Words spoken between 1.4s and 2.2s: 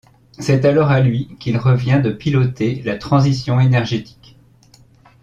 revient de